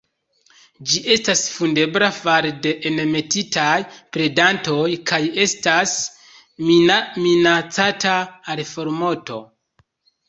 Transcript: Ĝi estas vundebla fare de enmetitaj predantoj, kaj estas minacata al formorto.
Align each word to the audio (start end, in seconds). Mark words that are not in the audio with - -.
Ĝi 0.91 1.01
estas 1.15 1.41
vundebla 1.57 2.07
fare 2.19 2.53
de 2.63 2.71
enmetitaj 2.91 3.75
predantoj, 4.17 4.87
kaj 5.13 5.19
estas 5.45 5.95
minacata 6.71 8.19
al 8.55 8.65
formorto. 8.75 9.43